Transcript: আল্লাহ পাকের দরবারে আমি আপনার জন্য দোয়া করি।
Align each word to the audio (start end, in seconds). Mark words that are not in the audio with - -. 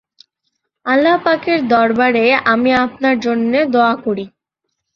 আল্লাহ 0.85 1.15
পাকের 1.23 1.59
দরবারে 1.67 2.25
আমি 2.45 2.71
আপনার 2.85 3.15
জন্য 3.19 3.53
দোয়া 3.71 3.93
করি। 4.05 4.25